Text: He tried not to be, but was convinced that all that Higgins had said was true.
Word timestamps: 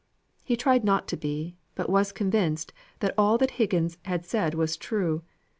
He 0.43 0.57
tried 0.57 0.83
not 0.83 1.07
to 1.09 1.15
be, 1.15 1.57
but 1.75 1.87
was 1.87 2.11
convinced 2.11 2.73
that 3.01 3.13
all 3.19 3.37
that 3.37 3.51
Higgins 3.61 3.99
had 4.05 4.25
said 4.25 4.55
was 4.55 4.75
true. 4.75 5.21